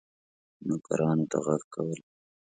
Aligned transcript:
نوکرانو 0.67 1.25
ته 1.31 1.37
ږغ 1.43 1.61
کړل. 1.73 1.99